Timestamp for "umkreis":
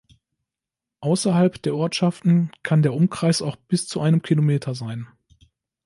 2.95-3.43